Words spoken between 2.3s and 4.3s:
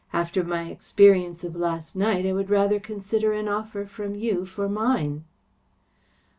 would rather consider an offer from